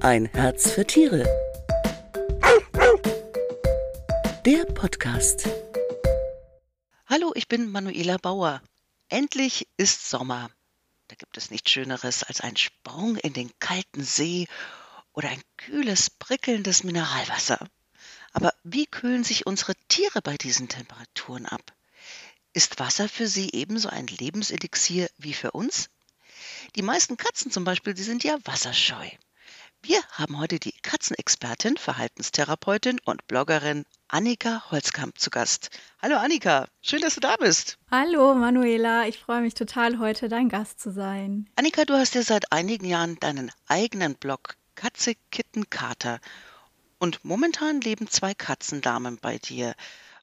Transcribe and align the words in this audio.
Ein 0.00 0.26
Herz 0.26 0.70
für 0.70 0.86
Tiere. 0.86 1.24
Der 4.46 4.64
Podcast. 4.66 5.48
Hallo, 7.06 7.32
ich 7.34 7.48
bin 7.48 7.68
Manuela 7.72 8.16
Bauer. 8.16 8.62
Endlich 9.08 9.66
ist 9.76 10.08
Sommer. 10.08 10.50
Da 11.08 11.16
gibt 11.16 11.36
es 11.36 11.50
nichts 11.50 11.72
Schöneres 11.72 12.22
als 12.22 12.40
ein 12.40 12.56
Sprung 12.56 13.16
in 13.16 13.32
den 13.32 13.50
kalten 13.58 14.04
See 14.04 14.46
oder 15.14 15.30
ein 15.30 15.42
kühles, 15.56 16.10
prickelndes 16.10 16.84
Mineralwasser. 16.84 17.58
Aber 18.32 18.54
wie 18.62 18.86
kühlen 18.86 19.24
sich 19.24 19.46
unsere 19.46 19.74
Tiere 19.88 20.22
bei 20.22 20.36
diesen 20.36 20.68
Temperaturen 20.68 21.44
ab? 21.44 21.72
Ist 22.52 22.78
Wasser 22.78 23.08
für 23.08 23.26
sie 23.26 23.50
ebenso 23.52 23.88
ein 23.88 24.06
Lebenselixier 24.06 25.10
wie 25.18 25.34
für 25.34 25.50
uns? 25.50 25.90
Die 26.76 26.82
meisten 26.82 27.16
Katzen 27.16 27.50
zum 27.50 27.64
Beispiel, 27.64 27.94
die 27.94 28.04
sind 28.04 28.22
ja 28.22 28.38
wasserscheu. 28.44 29.08
Wir 29.82 30.02
haben 30.10 30.38
heute 30.38 30.58
die 30.58 30.72
Katzenexpertin, 30.82 31.76
Verhaltenstherapeutin 31.76 32.98
und 33.04 33.26
Bloggerin 33.28 33.84
Annika 34.08 34.70
Holzkamp 34.70 35.18
zu 35.18 35.30
Gast. 35.30 35.70
Hallo 36.02 36.16
Annika, 36.16 36.66
schön, 36.82 37.00
dass 37.00 37.14
du 37.14 37.20
da 37.20 37.36
bist. 37.36 37.78
Hallo 37.90 38.34
Manuela, 38.34 39.06
ich 39.06 39.18
freue 39.18 39.40
mich 39.40 39.54
total, 39.54 39.98
heute 39.98 40.28
dein 40.28 40.48
Gast 40.48 40.80
zu 40.80 40.90
sein. 40.90 41.48
Annika, 41.56 41.84
du 41.84 41.94
hast 41.94 42.14
ja 42.14 42.22
seit 42.22 42.50
einigen 42.52 42.86
Jahren 42.86 43.18
deinen 43.20 43.52
eigenen 43.68 44.14
Blog 44.16 44.56
Katze, 44.74 45.14
Kitten, 45.30 45.70
Kater. 45.70 46.20
Und 46.98 47.24
momentan 47.24 47.80
leben 47.80 48.08
zwei 48.08 48.34
Katzendamen 48.34 49.18
bei 49.18 49.38
dir. 49.38 49.74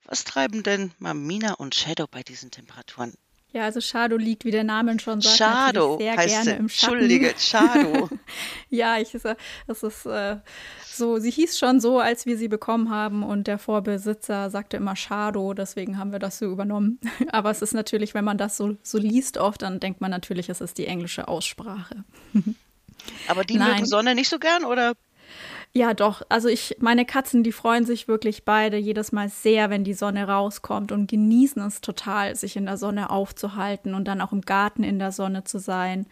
Was 0.03 0.25
treiben 0.25 0.63
denn 0.63 0.91
Mamina 0.99 1.53
und 1.53 1.75
Shadow 1.75 2.07
bei 2.07 2.23
diesen 2.23 2.51
Temperaturen? 2.51 3.13
Ja, 3.55 3.63
also 3.63 3.79
Shadow 3.79 4.17
liegt, 4.17 4.43
wie 4.43 4.51
der 4.51 4.65
Name 4.65 4.99
schon 4.99 5.21
sagt, 5.21 5.37
Shadow 5.37 5.97
sehr 5.97 6.17
heißt 6.17 6.27
gerne 6.27 6.43
sie. 6.43 6.51
im 6.57 6.67
Schatten. 6.67 6.93
Entschuldige, 6.95 7.33
Shadow. 7.37 8.09
ja, 8.69 8.97
ich, 8.97 9.11
das 9.65 9.81
ist 9.81 10.05
äh, 10.05 10.35
so, 10.85 11.19
sie 11.19 11.31
hieß 11.31 11.57
schon 11.57 11.79
so, 11.79 12.01
als 12.01 12.25
wir 12.25 12.37
sie 12.37 12.49
bekommen 12.49 12.89
haben 12.89 13.23
und 13.23 13.47
der 13.47 13.57
Vorbesitzer 13.57 14.49
sagte 14.49 14.75
immer 14.75 14.97
Shadow, 14.97 15.53
deswegen 15.53 15.97
haben 15.97 16.11
wir 16.11 16.19
das 16.19 16.37
so 16.37 16.47
übernommen. 16.47 16.99
Aber 17.31 17.49
es 17.49 17.61
ist 17.61 17.73
natürlich, 17.73 18.13
wenn 18.13 18.25
man 18.25 18.37
das 18.37 18.57
so, 18.57 18.75
so 18.83 18.97
liest 18.97 19.37
oft, 19.37 19.61
dann 19.61 19.79
denkt 19.79 20.01
man 20.01 20.11
natürlich, 20.11 20.49
es 20.49 20.59
ist 20.59 20.77
die 20.77 20.87
englische 20.87 21.29
Aussprache. 21.29 22.03
Aber 23.29 23.45
die 23.45 23.55
Nein. 23.55 23.71
mögen 23.71 23.85
Sonne 23.85 24.15
nicht 24.15 24.27
so 24.27 24.37
gern, 24.37 24.65
oder? 24.65 24.95
Ja, 25.77 25.93
doch. 25.93 26.21
Also 26.29 26.47
ich, 26.47 26.77
meine 26.79 27.03
Katzen, 27.03 27.43
die 27.43 27.51
freuen 27.51 27.85
sich 27.85 28.07
wirklich 28.07 28.45
beide 28.45 28.77
jedes 28.77 29.11
Mal 29.11 29.27
sehr, 29.27 29.69
wenn 29.69 29.83
die 29.83 29.93
Sonne 29.93 30.25
rauskommt 30.25 30.93
und 30.93 31.11
genießen 31.11 31.61
es 31.63 31.81
total, 31.81 32.33
sich 32.37 32.55
in 32.55 32.65
der 32.65 32.77
Sonne 32.77 33.09
aufzuhalten 33.09 33.93
und 33.93 34.05
dann 34.07 34.21
auch 34.21 34.31
im 34.31 34.39
Garten 34.39 34.83
in 34.83 34.99
der 34.99 35.11
Sonne 35.11 35.43
zu 35.43 35.59
sein. 35.59 36.05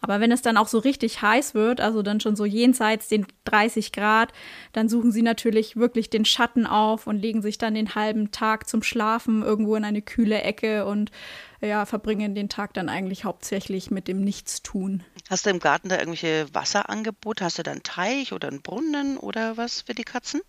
Aber 0.00 0.20
wenn 0.20 0.30
es 0.30 0.40
dann 0.42 0.56
auch 0.56 0.68
so 0.68 0.78
richtig 0.78 1.20
heiß 1.20 1.54
wird, 1.54 1.80
also 1.80 2.02
dann 2.02 2.20
schon 2.20 2.36
so 2.36 2.44
jenseits 2.44 3.08
den 3.08 3.26
30 3.44 3.90
Grad, 3.90 4.32
dann 4.72 4.88
suchen 4.88 5.10
sie 5.10 5.22
natürlich 5.22 5.74
wirklich 5.74 6.10
den 6.10 6.24
Schatten 6.24 6.64
auf 6.64 7.08
und 7.08 7.16
legen 7.20 7.42
sich 7.42 7.58
dann 7.58 7.74
den 7.74 7.96
halben 7.96 8.30
Tag 8.30 8.68
zum 8.68 8.84
Schlafen 8.84 9.42
irgendwo 9.42 9.74
in 9.74 9.84
eine 9.84 10.00
kühle 10.00 10.42
Ecke 10.42 10.86
und 10.86 11.10
ja, 11.60 11.86
verbringen 11.86 12.34
den 12.34 12.48
Tag 12.48 12.74
dann 12.74 12.88
eigentlich 12.88 13.24
hauptsächlich 13.24 13.90
mit 13.90 14.08
dem 14.08 14.20
Nichtstun. 14.20 15.02
Hast 15.28 15.46
du 15.46 15.50
im 15.50 15.58
Garten 15.58 15.88
da 15.88 15.96
irgendwelche 15.96 16.46
Wasserangebote? 16.52 17.44
Hast 17.44 17.58
du 17.58 17.62
da 17.62 17.72
einen 17.72 17.82
Teich 17.82 18.32
oder 18.32 18.48
einen 18.48 18.62
Brunnen 18.62 19.16
oder 19.18 19.56
was 19.56 19.82
für 19.82 19.94
die 19.94 20.04
Katzen? 20.04 20.40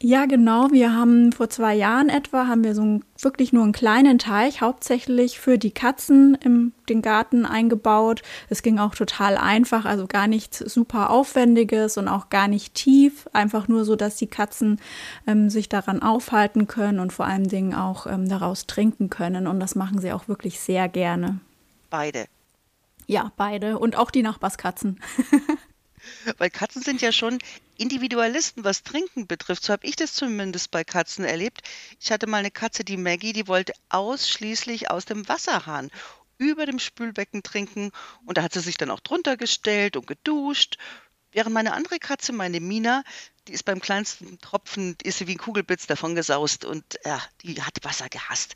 Ja, 0.00 0.26
genau. 0.26 0.70
Wir 0.70 0.94
haben 0.94 1.32
vor 1.32 1.50
zwei 1.50 1.74
Jahren 1.74 2.08
etwa, 2.08 2.46
haben 2.46 2.62
wir 2.62 2.76
so 2.76 2.82
einen, 2.82 3.04
wirklich 3.18 3.52
nur 3.52 3.64
einen 3.64 3.72
kleinen 3.72 4.20
Teich, 4.20 4.60
hauptsächlich 4.60 5.40
für 5.40 5.58
die 5.58 5.72
Katzen 5.72 6.36
im 6.36 6.72
den 6.88 7.02
Garten 7.02 7.44
eingebaut. 7.44 8.22
Es 8.48 8.62
ging 8.62 8.78
auch 8.78 8.94
total 8.94 9.36
einfach, 9.36 9.84
also 9.84 10.06
gar 10.06 10.26
nichts 10.26 10.58
super 10.58 11.10
Aufwendiges 11.10 11.98
und 11.98 12.08
auch 12.08 12.30
gar 12.30 12.48
nicht 12.48 12.74
tief. 12.74 13.28
Einfach 13.32 13.68
nur 13.68 13.84
so, 13.84 13.96
dass 13.96 14.16
die 14.16 14.26
Katzen 14.26 14.80
ähm, 15.26 15.50
sich 15.50 15.68
daran 15.68 16.00
aufhalten 16.00 16.66
können 16.66 17.00
und 17.00 17.12
vor 17.12 17.26
allen 17.26 17.48
Dingen 17.48 17.74
auch 17.74 18.06
ähm, 18.06 18.28
daraus 18.28 18.66
trinken 18.66 19.10
können. 19.10 19.46
Und 19.46 19.60
das 19.60 19.74
machen 19.74 20.00
sie 20.00 20.12
auch 20.12 20.28
wirklich 20.28 20.60
sehr 20.60 20.88
gerne. 20.88 21.40
Beide. 21.90 22.26
Ja, 23.06 23.32
beide. 23.36 23.78
Und 23.78 23.96
auch 23.96 24.10
die 24.10 24.22
Nachbarskatzen. 24.22 25.00
Weil 26.38 26.50
Katzen 26.50 26.82
sind 26.82 27.02
ja 27.02 27.12
schon 27.12 27.38
Individualisten, 27.78 28.64
was 28.64 28.82
Trinken 28.82 29.26
betrifft. 29.26 29.64
So 29.64 29.72
habe 29.72 29.86
ich 29.86 29.96
das 29.96 30.12
zumindest 30.12 30.70
bei 30.70 30.84
Katzen 30.84 31.24
erlebt. 31.24 31.62
Ich 32.00 32.10
hatte 32.12 32.26
mal 32.26 32.38
eine 32.38 32.50
Katze, 32.50 32.84
die 32.84 32.96
Maggie, 32.96 33.32
die 33.32 33.48
wollte 33.48 33.72
ausschließlich 33.88 34.90
aus 34.90 35.04
dem 35.04 35.28
Wasserhahn 35.28 35.90
über 36.38 36.66
dem 36.66 36.78
Spülbecken 36.78 37.42
trinken 37.42 37.90
und 38.24 38.38
da 38.38 38.42
hat 38.42 38.52
sie 38.52 38.60
sich 38.60 38.76
dann 38.76 38.90
auch 38.90 39.00
drunter 39.00 39.36
gestellt 39.36 39.96
und 39.96 40.06
geduscht. 40.06 40.78
Während 41.32 41.54
meine 41.54 41.72
andere 41.72 41.98
Katze, 41.98 42.32
meine 42.32 42.60
Mina, 42.60 43.04
die 43.46 43.52
ist 43.52 43.64
beim 43.64 43.80
kleinsten 43.80 44.38
Tropfen, 44.38 44.96
ist 45.02 45.18
sie 45.18 45.26
wie 45.26 45.32
ein 45.32 45.38
Kugelblitz 45.38 45.86
davon 45.86 46.14
gesaust 46.14 46.64
und 46.64 46.98
ja, 47.04 47.22
die 47.42 47.62
hat 47.62 47.82
Wasser 47.82 48.08
gehasst. 48.08 48.54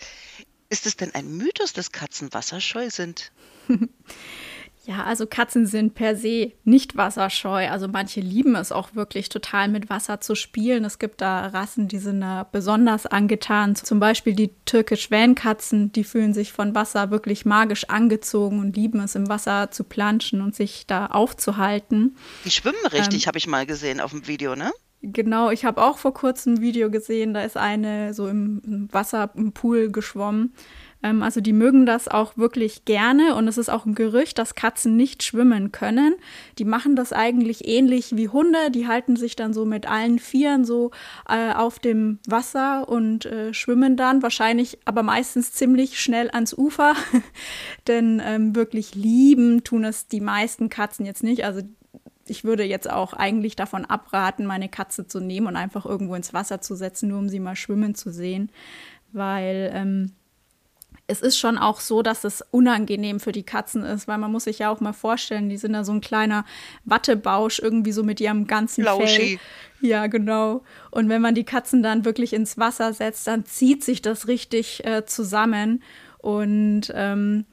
Ist 0.69 0.87
es 0.87 0.97
denn 0.97 1.15
ein 1.15 1.37
Mythos, 1.37 1.73
dass 1.75 1.93
Katzen 1.93 2.33
wasserscheu 2.33 2.89
sind? 2.89 3.31
Ja, 4.85 5.05
also 5.05 5.27
Katzen 5.27 5.67
sind 5.67 5.95
per 5.95 6.17
se 6.17 6.53
nicht 6.65 6.97
wasserscheu. 6.97 7.69
Also 7.69 7.87
manche 7.87 8.21
lieben 8.21 8.57
es 8.57 8.73
auch 8.73 8.95
wirklich 8.97 9.29
total 9.29 9.69
mit 9.69 9.89
Wasser 9.89 10.21
zu 10.21 10.35
spielen. 10.35 10.85
Es 10.85 10.99
gibt 10.99 11.21
da 11.21 11.47
Rassen, 11.47 11.87
die 11.87 11.99
sind 11.99 12.21
da 12.21 12.49
besonders 12.51 13.07
angetan. 13.07 13.77
Zum 13.77 14.01
Beispiel 14.01 14.35
die 14.35 14.51
türkisch-Schwänkatzen, 14.65 15.93
die 15.93 16.03
fühlen 16.03 16.35
sich 16.35 16.53
von 16.53 16.75
Wasser 16.75 17.13
wirklich 17.13 17.45
magisch 17.45 17.89
angezogen 17.91 18.59
und 18.59 18.75
lieben 18.75 18.99
es 19.01 19.15
im 19.15 19.29
Wasser 19.29 19.71
zu 19.71 19.85
planschen 19.85 20.41
und 20.41 20.57
sich 20.57 20.85
da 20.89 21.07
aufzuhalten. 21.07 22.17
Die 22.45 22.51
schwimmen 22.51 22.85
richtig, 22.93 23.23
ähm, 23.23 23.29
habe 23.29 23.39
ich 23.39 23.47
mal 23.47 23.67
gesehen 23.67 24.01
auf 24.01 24.11
dem 24.11 24.27
Video, 24.27 24.57
ne? 24.57 24.73
Genau, 25.05 25.51
ich 25.51 25.65
habe 25.65 25.83
auch 25.83 25.99
vor 25.99 26.15
kurzem 26.15 26.55
ein 26.55 26.61
Video 26.61 26.89
gesehen, 26.89 27.35
da 27.35 27.43
ist 27.43 27.57
eine 27.57 28.15
so 28.15 28.29
im 28.29 28.89
Wasser, 28.93 29.31
im 29.35 29.53
Pool 29.53 29.91
geschwommen. 29.91 30.55
Ähm, 31.03 31.23
also 31.23 31.41
die 31.41 31.53
mögen 31.53 31.87
das 31.87 32.09
auch 32.09 32.37
wirklich 32.37 32.85
gerne 32.85 33.35
und 33.35 33.49
es 33.49 33.59
ist 33.59 33.69
auch 33.69 33.87
ein 33.87 33.95
Gerücht, 33.95 34.39
dass 34.39 34.55
Katzen 34.55 34.97
nicht 34.97 35.23
schwimmen 35.23 35.73
können. 35.73 36.15
Die 36.59 36.65
machen 36.65 36.97
das 36.97 37.13
eigentlich 37.13 37.67
ähnlich 37.67 38.17
wie 38.17 38.29
Hunde. 38.29 38.71
Die 38.71 38.87
halten 38.87 39.17
sich 39.17 39.37
dann 39.37 39.53
so 39.53 39.65
mit 39.65 39.89
allen 39.89 40.19
Vieren 40.19 40.65
so 40.65 40.91
äh, 41.29 41.53
auf 41.53 41.79
dem 41.79 42.19
Wasser 42.27 42.89
und 42.89 43.27
äh, 43.27 43.53
schwimmen 43.55 43.97
dann 43.97 44.23
wahrscheinlich, 44.23 44.79
aber 44.85 45.03
meistens 45.03 45.53
ziemlich 45.53 46.01
schnell 46.01 46.31
ans 46.31 46.57
Ufer. 46.57 46.95
Denn 47.89 48.23
ähm, 48.25 48.55
wirklich 48.55 48.95
lieben 48.95 49.65
tun 49.65 49.85
es 49.85 50.07
die 50.07 50.21
meisten 50.21 50.69
Katzen 50.69 51.07
jetzt 51.07 51.23
nicht. 51.23 51.45
Also 51.45 51.63
ich 52.27 52.45
würde 52.45 52.65
jetzt 52.65 52.89
auch 52.89 53.13
eigentlich 53.13 53.57
davon 53.57 53.85
abraten, 53.85 54.47
meine 54.47 54.69
Katze 54.69 55.07
zu 55.07 55.21
nehmen 55.21 55.49
und 55.49 55.57
einfach 55.57 55.85
irgendwo 55.85 56.15
ins 56.15 56.33
Wasser 56.33 56.61
zu 56.61 56.77
setzen, 56.77 57.09
nur 57.09 57.19
um 57.19 57.29
sie 57.29 57.41
mal 57.41 57.57
schwimmen 57.57 57.95
zu 57.95 58.11
sehen, 58.13 58.51
weil 59.13 59.71
ähm, 59.75 60.13
es 61.13 61.21
ist 61.21 61.39
schon 61.39 61.59
auch 61.59 61.81
so, 61.81 62.03
dass 62.03 62.25
es 62.25 62.43
unangenehm 62.51 63.21
für 63.21 63.33
die 63.33 63.43
Katzen 63.43 63.85
ist, 63.85 64.09
weil 64.09 64.19
man 64.19 64.33
muss 64.33 64.45
sich 64.45 64.59
ja 64.59 64.71
auch 64.71 64.81
mal 64.81 64.95
vorstellen, 64.95 65.49
die 65.49 65.59
sind 65.59 65.75
da 65.75 65.85
so 65.85 65.93
ein 65.93 66.01
kleiner 66.01 66.45
Wattebausch 66.85 67.59
irgendwie 67.59 67.93
so 67.93 68.03
mit 68.03 68.21
ihrem 68.21 68.47
ganzen 68.47 68.83
Lauschi. 68.83 69.39
Fell. 69.39 69.89
Ja, 69.89 70.07
genau. 70.07 70.63
Und 70.91 71.09
wenn 71.09 71.21
man 71.21 71.35
die 71.35 71.45
Katzen 71.45 71.83
dann 71.83 72.05
wirklich 72.05 72.33
ins 72.33 72.57
Wasser 72.57 72.93
setzt, 72.93 73.27
dann 73.27 73.45
zieht 73.45 73.85
sich 73.85 74.01
das 74.01 74.27
richtig 74.27 74.85
äh, 74.87 75.05
zusammen 75.05 75.83
und 76.19 76.91
ähm, 76.95 77.45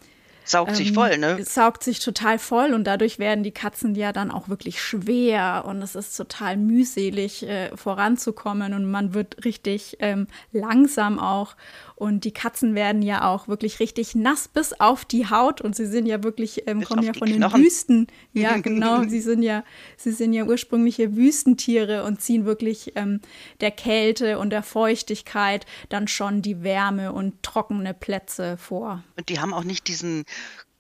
Saugt 0.49 0.75
sich 0.75 0.93
voll, 0.93 1.19
ne? 1.19 1.43
Saugt 1.45 1.83
sich 1.83 1.99
total 1.99 2.39
voll 2.39 2.73
und 2.73 2.85
dadurch 2.85 3.19
werden 3.19 3.43
die 3.43 3.51
Katzen 3.51 3.93
ja 3.93 4.11
dann 4.11 4.31
auch 4.31 4.49
wirklich 4.49 4.81
schwer 4.81 5.63
und 5.67 5.79
es 5.83 5.93
ist 5.93 6.17
total 6.17 6.57
mühselig 6.57 7.47
äh, 7.47 7.69
voranzukommen 7.77 8.73
und 8.73 8.89
man 8.89 9.13
wird 9.13 9.45
richtig 9.45 9.97
ähm, 9.99 10.25
langsam 10.51 11.19
auch. 11.19 11.55
Und 11.95 12.23
die 12.23 12.31
Katzen 12.31 12.75
werden 12.75 13.01
ja 13.01 13.27
auch 13.29 13.47
wirklich 13.47 13.79
richtig 13.79 14.15
nass 14.15 14.47
bis 14.47 14.73
auf 14.73 15.05
die 15.05 15.29
Haut 15.29 15.61
und 15.61 15.75
sie 15.75 15.85
sind 15.85 16.05
ja 16.05 16.23
wirklich, 16.23 16.63
ähm, 16.66 16.81
kommen 16.81 17.03
ja 17.03 17.13
von 17.13 17.27
den 17.27 17.37
Knochen. 17.37 17.63
Wüsten. 17.63 18.07
Ja, 18.31 18.57
genau. 18.57 19.03
sie 19.03 19.19
sind 19.19 19.43
ja, 19.43 19.63
sie 19.97 20.11
sind 20.11 20.33
ja 20.33 20.45
ursprüngliche 20.45 21.16
Wüstentiere 21.16 22.05
und 22.05 22.22
ziehen 22.22 22.45
wirklich 22.45 22.93
ähm, 22.95 23.19
der 23.59 23.72
Kälte 23.72 24.40
und 24.40 24.52
der 24.52 24.63
Feuchtigkeit 24.63 25.66
dann 25.90 26.07
schon 26.07 26.41
die 26.41 26.63
Wärme 26.63 27.11
und 27.11 27.43
trockene 27.43 27.93
Plätze 27.93 28.55
vor. 28.55 29.03
Und 29.17 29.28
die 29.29 29.40
haben 29.40 29.53
auch 29.53 29.66
nicht 29.66 29.87
diesen 29.87 30.25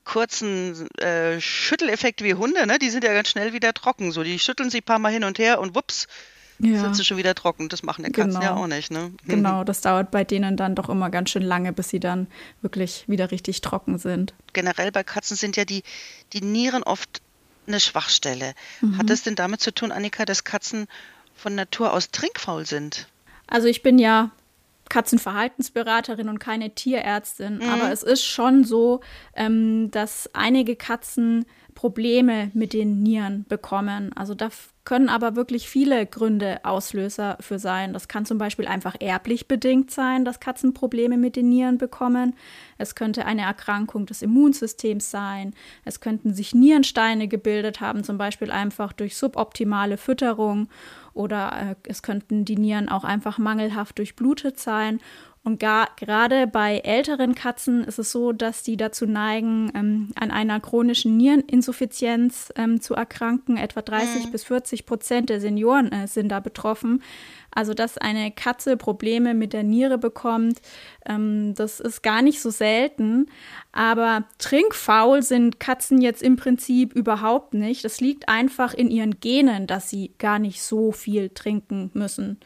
kurzen 0.03 0.89
äh, 0.97 1.39
Schütteleffekt 1.39 2.23
wie 2.23 2.33
Hunde, 2.33 2.65
ne? 2.65 2.79
Die 2.79 2.89
sind 2.89 3.03
ja 3.03 3.13
ganz 3.13 3.29
schnell 3.29 3.53
wieder 3.53 3.73
trocken. 3.73 4.11
So, 4.11 4.23
die 4.23 4.39
schütteln 4.39 4.69
sich 4.69 4.81
ein 4.81 4.85
paar 4.85 4.99
Mal 4.99 5.11
hin 5.13 5.23
und 5.23 5.37
her 5.39 5.59
und 5.59 5.75
wups, 5.75 6.07
Ja. 6.57 6.81
sind 6.81 6.95
sie 6.95 7.05
schon 7.05 7.17
wieder 7.17 7.35
trocken. 7.35 7.69
Das 7.69 7.83
machen 7.83 8.03
die 8.03 8.11
Katzen 8.11 8.31
Genau. 8.39 8.43
ja 8.43 8.55
auch 8.55 8.67
nicht, 8.67 8.91
ne? 8.91 9.11
Genau, 9.25 9.63
das 9.63 9.81
dauert 9.81 10.09
bei 10.11 10.23
denen 10.23 10.57
dann 10.57 10.73
doch 10.75 10.89
immer 10.89 11.09
ganz 11.11 11.29
schön 11.29 11.43
lange, 11.43 11.73
bis 11.73 11.89
sie 11.89 11.99
dann 11.99 12.27
wirklich 12.61 13.03
wieder 13.07 13.29
richtig 13.31 13.61
trocken 13.61 13.99
sind. 13.99 14.33
Generell 14.53 14.91
bei 14.91 15.03
Katzen 15.03 15.37
sind 15.37 15.55
ja 15.57 15.65
die, 15.65 15.83
die 16.33 16.41
Nieren 16.41 16.81
oft 16.83 17.21
eine 17.67 17.79
Schwachstelle. 17.79 18.53
Mhm. 18.81 18.97
Hat 18.97 19.09
das 19.11 19.21
denn 19.21 19.35
damit 19.35 19.61
zu 19.61 19.71
tun, 19.71 19.91
Annika, 19.91 20.25
dass 20.25 20.43
Katzen 20.43 20.87
von 21.35 21.53
Natur 21.53 21.93
aus 21.93 22.09
trinkfaul 22.09 22.65
sind? 22.65 23.07
Also 23.45 23.67
ich 23.67 23.83
bin 23.83 23.99
ja 23.99 24.31
Katzenverhaltensberaterin 24.89 26.29
und 26.29 26.39
keine 26.39 26.73
Tierärztin, 26.75 27.57
Mhm. 27.57 27.69
aber 27.69 27.91
es 27.91 28.03
ist 28.03 28.23
schon 28.25 28.63
so, 28.63 29.01
ähm, 29.35 29.91
dass 29.91 30.29
einige 30.33 30.75
Katzen 30.75 31.45
Probleme 31.75 32.51
mit 32.53 32.73
den 32.73 33.03
Nieren 33.03 33.45
bekommen. 33.47 34.11
Also 34.13 34.33
da 34.35 34.49
können 34.83 35.07
aber 35.07 35.37
wirklich 35.37 35.69
viele 35.69 36.05
Gründe 36.05 36.59
Auslöser 36.65 37.37
für 37.39 37.57
sein. 37.57 37.93
Das 37.93 38.09
kann 38.09 38.25
zum 38.25 38.37
Beispiel 38.37 38.67
einfach 38.67 38.95
erblich 38.99 39.47
bedingt 39.47 39.89
sein, 39.91 40.25
dass 40.25 40.41
Katzen 40.41 40.73
Probleme 40.73 41.15
mit 41.15 41.37
den 41.37 41.47
Nieren 41.47 41.77
bekommen. 41.77 42.35
Es 42.77 42.95
könnte 42.95 43.25
eine 43.25 43.43
Erkrankung 43.43 44.07
des 44.07 44.21
Immunsystems 44.21 45.09
sein. 45.09 45.53
Es 45.85 46.01
könnten 46.01 46.33
sich 46.33 46.53
Nierensteine 46.53 47.29
gebildet 47.29 47.79
haben, 47.79 48.03
zum 48.03 48.17
Beispiel 48.17 48.51
einfach 48.51 48.91
durch 48.91 49.15
suboptimale 49.15 49.95
Fütterung. 49.97 50.67
Oder 51.19 51.71
äh, 51.71 51.75
es 51.83 52.01
könnten 52.01 52.45
die 52.45 52.55
Nieren 52.55 52.87
auch 52.87 53.03
einfach 53.03 53.39
mangelhaft 53.39 53.97
durchblutet 53.97 54.57
sein. 54.57 55.01
Und 55.43 55.59
gar, 55.59 55.87
gerade 55.95 56.47
bei 56.47 56.79
älteren 56.79 57.33
Katzen 57.33 57.85
ist 57.85 57.97
es 57.97 58.11
so, 58.11 58.33
dass 58.33 58.61
die 58.61 58.75
dazu 58.75 59.05
neigen, 59.05 59.71
ähm, 59.73 60.09
an 60.15 60.31
einer 60.31 60.59
chronischen 60.59 61.15
Niereninsuffizienz 61.15 62.51
ähm, 62.57 62.81
zu 62.81 62.93
erkranken. 62.93 63.55
Etwa 63.55 63.81
30 63.81 64.25
mhm. 64.25 64.31
bis 64.31 64.43
40 64.43 64.85
Prozent 64.85 65.29
der 65.29 65.39
Senioren 65.39 65.91
äh, 65.93 66.07
sind 66.07 66.29
da 66.29 66.41
betroffen. 66.41 67.01
Also, 67.51 67.73
dass 67.73 67.97
eine 67.97 68.31
Katze 68.31 68.75
Probleme 68.75 69.33
mit 69.33 69.53
der 69.53 69.63
Niere 69.63 69.97
bekommt, 69.97 70.61
ähm, 71.05 71.53
das 71.55 71.79
ist 71.79 72.03
gar 72.03 72.21
nicht 72.21 72.41
so 72.41 72.49
selten. 72.49 73.27
Aber 73.71 74.25
trinkfaul 74.39 75.23
sind 75.23 75.59
Katzen 75.59 76.01
jetzt 76.01 76.21
im 76.21 76.35
Prinzip 76.35 76.93
überhaupt 76.93 77.53
nicht. 77.53 77.85
Das 77.85 78.01
liegt 78.01 78.27
einfach 78.27 78.73
in 78.73 78.91
ihren 78.91 79.19
Genen, 79.21 79.67
dass 79.67 79.89
sie 79.89 80.13
gar 80.17 80.37
nicht 80.37 80.61
so 80.61 80.91
viel 80.91 81.29
trinken 81.29 81.91
müssen. 81.93 82.39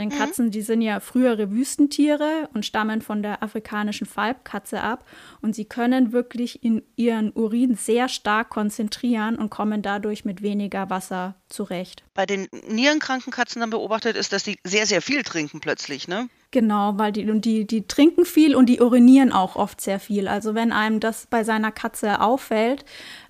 Denn 0.00 0.08
mhm. 0.08 0.18
Katzen, 0.18 0.50
die 0.50 0.62
sind 0.62 0.80
ja 0.80 0.98
frühere 0.98 1.50
Wüstentiere 1.50 2.48
und 2.54 2.64
stammen 2.64 3.02
von 3.02 3.22
der 3.22 3.42
afrikanischen 3.42 4.06
Falbkatze 4.06 4.80
ab. 4.80 5.04
Und 5.42 5.54
sie 5.54 5.66
können 5.66 6.12
wirklich 6.12 6.64
in 6.64 6.82
ihren 6.96 7.30
Urin 7.32 7.74
sehr 7.74 8.08
stark 8.08 8.48
konzentrieren 8.48 9.36
und 9.36 9.50
kommen 9.50 9.82
dadurch 9.82 10.24
mit 10.24 10.40
weniger 10.40 10.88
Wasser 10.88 11.34
zurecht. 11.50 12.02
Bei 12.14 12.24
den 12.24 12.48
nierenkranken 12.66 13.30
Katzen 13.30 13.60
dann 13.60 13.68
beobachtet 13.68 14.16
ist, 14.16 14.32
dass 14.32 14.42
die 14.42 14.58
sehr, 14.64 14.86
sehr 14.86 15.02
viel 15.02 15.22
trinken 15.22 15.60
plötzlich, 15.60 16.08
ne? 16.08 16.30
Genau, 16.52 16.98
weil 16.98 17.12
die, 17.12 17.30
und 17.30 17.44
die, 17.44 17.64
die 17.64 17.86
trinken 17.86 18.24
viel 18.24 18.56
und 18.56 18.66
die 18.66 18.80
urinieren 18.80 19.30
auch 19.30 19.54
oft 19.54 19.80
sehr 19.80 20.00
viel. 20.00 20.26
Also 20.26 20.56
wenn 20.56 20.72
einem 20.72 20.98
das 20.98 21.26
bei 21.26 21.44
seiner 21.44 21.70
Katze 21.70 22.20
auffällt, 22.20 22.84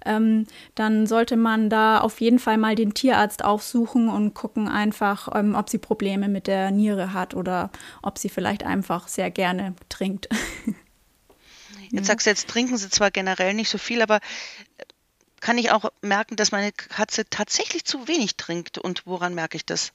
ähm, 0.07 0.47
dann 0.75 1.07
sollte 1.07 1.37
man 1.37 1.69
da 1.69 2.01
auf 2.01 2.23
jeden 2.23 2.39
Fall 2.39 2.57
mal 2.57 2.75
den 2.75 2.95
Tierarzt 2.95 3.45
aufsuchen 3.45 4.09
und 4.09 4.33
gucken 4.33 4.69
einfach, 4.69 5.29
ähm, 5.35 5.55
ob 5.55 5.69
sie 5.69 5.77
Probleme 5.77 6.29
mit 6.29 6.47
der 6.47 6.71
Niere 6.71 7.13
hat 7.13 7.35
oder 7.35 7.71
ob 8.03 8.17
sie 8.17 8.31
vielleicht 8.31 8.65
einfach 8.65 9.07
sehr 9.07 9.31
gerne 9.31 9.75
trinkt. 9.91 10.29
Jetzt 11.91 12.07
sagst 12.07 12.25
du, 12.25 12.31
jetzt 12.31 12.49
trinken 12.49 12.77
sie 12.77 12.89
zwar 12.89 13.11
generell 13.11 13.53
nicht 13.53 13.69
so 13.69 13.77
viel, 13.77 14.01
aber 14.01 14.19
äh, 14.19 14.85
kann 15.41 15.59
ich 15.59 15.73
auch 15.73 15.91
merken, 16.03 16.37
dass 16.37 16.53
meine 16.53 16.71
Katze 16.71 17.25
tatsächlich 17.29 17.85
zu 17.85 18.07
wenig 18.07 18.37
trinkt 18.37 18.79
und 18.79 19.07
woran 19.07 19.35
merke 19.35 19.57
ich 19.57 19.67
das? 19.67 19.91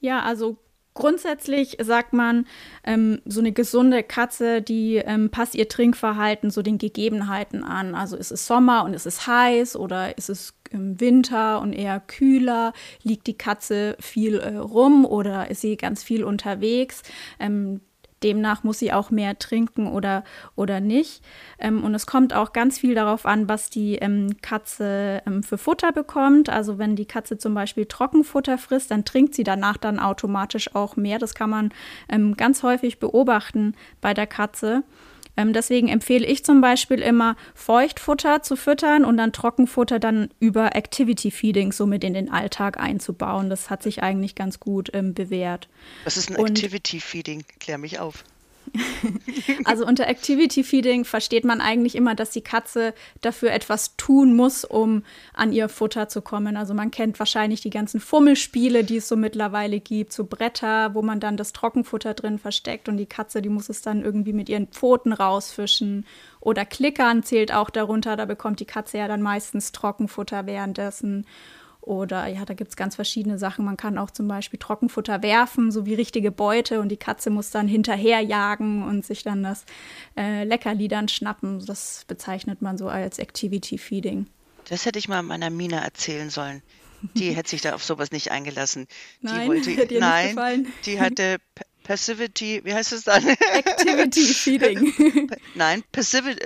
Ja, 0.00 0.22
also 0.22 0.56
Grundsätzlich 0.94 1.78
sagt 1.80 2.12
man, 2.12 2.46
ähm, 2.84 3.22
so 3.24 3.40
eine 3.40 3.52
gesunde 3.52 4.02
Katze, 4.02 4.60
die 4.60 4.96
ähm, 4.96 5.30
passt 5.30 5.54
ihr 5.54 5.68
Trinkverhalten 5.68 6.50
so 6.50 6.60
den 6.60 6.76
Gegebenheiten 6.76 7.64
an. 7.64 7.94
Also 7.94 8.16
ist 8.16 8.30
es 8.30 8.46
Sommer 8.46 8.84
und 8.84 8.92
ist 8.92 9.06
es 9.06 9.26
heiß 9.26 9.76
oder 9.76 10.18
ist 10.18 10.28
es 10.28 10.54
im 10.70 11.00
Winter 11.00 11.60
und 11.62 11.72
eher 11.72 11.98
kühler? 12.00 12.74
Liegt 13.02 13.26
die 13.26 13.38
Katze 13.38 13.96
viel 14.00 14.38
äh, 14.38 14.56
rum 14.56 15.06
oder 15.06 15.50
ist 15.50 15.62
sie 15.62 15.78
ganz 15.78 16.02
viel 16.02 16.24
unterwegs? 16.24 17.02
Ähm, 17.40 17.80
Demnach 18.22 18.64
muss 18.64 18.78
sie 18.78 18.92
auch 18.92 19.10
mehr 19.10 19.38
trinken 19.38 19.86
oder, 19.86 20.24
oder 20.56 20.80
nicht. 20.80 21.22
Ähm, 21.58 21.84
und 21.84 21.94
es 21.94 22.06
kommt 22.06 22.34
auch 22.34 22.52
ganz 22.52 22.78
viel 22.78 22.94
darauf 22.94 23.26
an, 23.26 23.48
was 23.48 23.70
die 23.70 23.96
ähm, 23.96 24.36
Katze 24.42 25.22
ähm, 25.26 25.42
für 25.42 25.58
Futter 25.58 25.92
bekommt. 25.92 26.48
Also 26.48 26.78
wenn 26.78 26.96
die 26.96 27.06
Katze 27.06 27.38
zum 27.38 27.54
Beispiel 27.54 27.86
Trockenfutter 27.86 28.58
frisst, 28.58 28.90
dann 28.90 29.04
trinkt 29.04 29.34
sie 29.34 29.44
danach 29.44 29.76
dann 29.76 29.98
automatisch 29.98 30.74
auch 30.74 30.96
mehr. 30.96 31.18
Das 31.18 31.34
kann 31.34 31.50
man 31.50 31.70
ähm, 32.08 32.36
ganz 32.36 32.62
häufig 32.62 32.98
beobachten 32.98 33.74
bei 34.00 34.14
der 34.14 34.26
Katze. 34.26 34.84
Ähm, 35.36 35.52
deswegen 35.52 35.88
empfehle 35.88 36.26
ich 36.26 36.44
zum 36.44 36.60
Beispiel 36.60 37.00
immer, 37.00 37.36
Feuchtfutter 37.54 38.42
zu 38.42 38.56
füttern 38.56 39.04
und 39.04 39.16
dann 39.16 39.32
Trockenfutter 39.32 39.98
dann 39.98 40.28
über 40.40 40.76
Activity 40.76 41.30
Feeding 41.30 41.72
somit 41.72 42.04
in 42.04 42.14
den 42.14 42.30
Alltag 42.30 42.78
einzubauen. 42.78 43.48
Das 43.50 43.70
hat 43.70 43.82
sich 43.82 44.02
eigentlich 44.02 44.34
ganz 44.34 44.60
gut 44.60 44.90
ähm, 44.92 45.14
bewährt. 45.14 45.68
Was 46.04 46.16
ist 46.16 46.30
ein 46.30 46.36
und 46.36 46.50
Activity 46.50 47.00
Feeding? 47.00 47.44
Klär 47.60 47.78
mich 47.78 47.98
auf. 47.98 48.24
also 49.64 49.86
unter 49.86 50.06
Activity 50.06 50.64
Feeding 50.64 51.04
versteht 51.04 51.44
man 51.44 51.60
eigentlich 51.60 51.94
immer, 51.94 52.14
dass 52.14 52.30
die 52.30 52.40
Katze 52.42 52.94
dafür 53.20 53.52
etwas 53.52 53.96
tun 53.96 54.34
muss, 54.34 54.64
um 54.64 55.02
an 55.34 55.52
ihr 55.52 55.68
Futter 55.68 56.08
zu 56.08 56.22
kommen. 56.22 56.56
Also 56.56 56.74
man 56.74 56.90
kennt 56.90 57.18
wahrscheinlich 57.18 57.60
die 57.60 57.70
ganzen 57.70 58.00
Fummelspiele, 58.00 58.84
die 58.84 58.98
es 58.98 59.08
so 59.08 59.16
mittlerweile 59.16 59.80
gibt, 59.80 60.12
so 60.12 60.24
Bretter, 60.24 60.94
wo 60.94 61.02
man 61.02 61.20
dann 61.20 61.36
das 61.36 61.52
Trockenfutter 61.52 62.14
drin 62.14 62.38
versteckt 62.38 62.88
und 62.88 62.96
die 62.96 63.06
Katze, 63.06 63.42
die 63.42 63.48
muss 63.48 63.68
es 63.68 63.82
dann 63.82 64.02
irgendwie 64.02 64.32
mit 64.32 64.48
ihren 64.48 64.68
Pfoten 64.68 65.12
rausfischen. 65.12 66.06
Oder 66.40 66.64
Klickern 66.64 67.22
zählt 67.22 67.52
auch 67.52 67.70
darunter, 67.70 68.16
da 68.16 68.24
bekommt 68.24 68.60
die 68.60 68.64
Katze 68.64 68.98
ja 68.98 69.08
dann 69.08 69.22
meistens 69.22 69.72
Trockenfutter 69.72 70.46
währenddessen. 70.46 71.26
Oder 71.82 72.28
ja, 72.28 72.44
da 72.44 72.54
gibt 72.54 72.70
es 72.70 72.76
ganz 72.76 72.94
verschiedene 72.94 73.38
Sachen. 73.38 73.64
Man 73.64 73.76
kann 73.76 73.98
auch 73.98 74.12
zum 74.12 74.28
Beispiel 74.28 74.58
Trockenfutter 74.58 75.20
werfen, 75.22 75.72
so 75.72 75.84
wie 75.84 75.94
richtige 75.94 76.30
Beute, 76.30 76.80
und 76.80 76.90
die 76.90 76.96
Katze 76.96 77.28
muss 77.28 77.50
dann 77.50 77.66
hinterherjagen 77.66 78.84
und 78.84 79.04
sich 79.04 79.24
dann 79.24 79.42
das 79.42 79.64
äh, 80.16 80.44
Leckerli 80.44 80.86
dann 80.86 81.08
schnappen. 81.08 81.64
Das 81.66 82.04
bezeichnet 82.06 82.62
man 82.62 82.78
so 82.78 82.88
als 82.88 83.18
Activity 83.18 83.78
Feeding. 83.78 84.28
Das 84.68 84.86
hätte 84.86 85.00
ich 85.00 85.08
mal 85.08 85.22
meiner 85.22 85.50
Mina 85.50 85.78
erzählen 85.78 86.30
sollen. 86.30 86.62
Die 87.14 87.30
hätte 87.36 87.50
sich 87.50 87.62
da 87.62 87.74
auf 87.74 87.82
sowas 87.82 88.12
nicht 88.12 88.30
eingelassen. 88.30 88.86
Nein, 89.20 89.40
die 89.40 89.48
wollte, 89.48 89.70
ihr 89.92 90.00
nein, 90.00 90.26
nicht 90.26 90.36
gefallen. 90.36 90.72
die 90.86 91.00
hatte 91.00 91.38
Passivity, 91.82 92.60
wie 92.64 92.74
heißt 92.74 92.92
es 92.92 93.04
dann? 93.04 93.26
Activity 93.52 94.22
Feeding. 94.22 95.28
Nein, 95.54 95.82
Passive, 95.90 96.36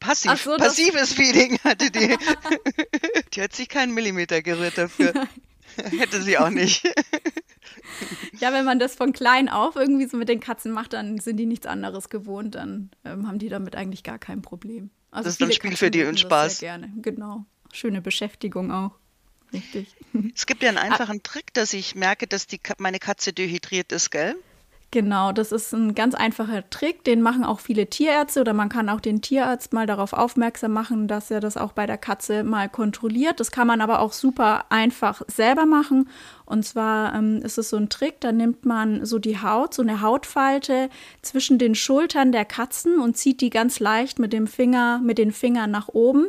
passiv, 0.00 0.42
so, 0.42 0.56
passives 0.56 1.12
Feeding 1.12 1.58
hatte 1.60 1.90
die. 1.90 2.16
Die 3.34 3.42
hat 3.42 3.54
sich 3.54 3.68
keinen 3.68 3.94
Millimeter 3.94 4.42
gerührt 4.42 4.78
dafür. 4.78 5.12
Hätte 5.76 6.22
sie 6.22 6.38
auch 6.38 6.50
nicht. 6.50 6.86
Ja, 8.38 8.52
wenn 8.52 8.64
man 8.64 8.78
das 8.78 8.94
von 8.94 9.12
klein 9.12 9.48
auf 9.48 9.76
irgendwie 9.76 10.06
so 10.06 10.16
mit 10.16 10.28
den 10.28 10.40
Katzen 10.40 10.72
macht, 10.72 10.92
dann 10.92 11.18
sind 11.18 11.36
die 11.36 11.46
nichts 11.46 11.66
anderes 11.66 12.08
gewohnt, 12.08 12.54
dann 12.54 12.90
ähm, 13.04 13.26
haben 13.26 13.38
die 13.38 13.48
damit 13.48 13.76
eigentlich 13.76 14.02
gar 14.02 14.18
kein 14.18 14.42
Problem. 14.42 14.90
Also 15.10 15.26
das 15.26 15.34
ist 15.34 15.42
ein 15.42 15.52
Spiel 15.52 15.70
Katzen 15.70 15.86
für 15.86 15.90
die 15.90 16.04
und 16.04 16.18
Spaß. 16.18 16.58
Sehr 16.58 16.70
gerne, 16.70 16.92
genau. 17.00 17.44
Schöne 17.72 18.02
Beschäftigung 18.02 18.72
auch. 18.72 18.98
Richtig. 19.52 19.94
Es 20.34 20.46
gibt 20.46 20.62
ja 20.62 20.70
einen 20.70 20.78
einfachen 20.78 21.18
ah. 21.18 21.22
Trick, 21.22 21.54
dass 21.54 21.72
ich 21.72 21.94
merke, 21.94 22.26
dass 22.26 22.46
die, 22.46 22.60
meine 22.78 22.98
Katze 22.98 23.32
dehydriert 23.32 23.92
ist, 23.92 24.10
gell? 24.10 24.36
Genau, 24.92 25.32
das 25.32 25.52
ist 25.52 25.72
ein 25.72 25.94
ganz 25.94 26.14
einfacher 26.14 26.68
Trick, 26.68 27.02
den 27.02 27.22
machen 27.22 27.44
auch 27.44 27.60
viele 27.60 27.86
Tierärzte 27.86 28.42
oder 28.42 28.52
man 28.52 28.68
kann 28.68 28.90
auch 28.90 29.00
den 29.00 29.22
Tierarzt 29.22 29.72
mal 29.72 29.86
darauf 29.86 30.12
aufmerksam 30.12 30.72
machen, 30.72 31.08
dass 31.08 31.30
er 31.30 31.40
das 31.40 31.56
auch 31.56 31.72
bei 31.72 31.86
der 31.86 31.96
Katze 31.96 32.44
mal 32.44 32.68
kontrolliert. 32.68 33.40
Das 33.40 33.50
kann 33.50 33.66
man 33.66 33.80
aber 33.80 34.00
auch 34.00 34.12
super 34.12 34.66
einfach 34.68 35.22
selber 35.28 35.64
machen. 35.64 36.10
Und 36.44 36.66
zwar 36.66 37.14
ähm, 37.14 37.40
ist 37.40 37.56
es 37.56 37.70
so 37.70 37.78
ein 37.78 37.88
Trick, 37.88 38.20
da 38.20 38.32
nimmt 38.32 38.66
man 38.66 39.06
so 39.06 39.18
die 39.18 39.40
Haut, 39.40 39.72
so 39.72 39.80
eine 39.80 40.02
Hautfalte 40.02 40.90
zwischen 41.22 41.56
den 41.56 41.74
Schultern 41.74 42.30
der 42.30 42.44
Katzen 42.44 42.98
und 42.98 43.16
zieht 43.16 43.40
die 43.40 43.48
ganz 43.48 43.80
leicht 43.80 44.18
mit 44.18 44.34
dem 44.34 44.46
Finger, 44.46 45.00
mit 45.02 45.16
den 45.16 45.32
Fingern 45.32 45.70
nach 45.70 45.88
oben. 45.88 46.26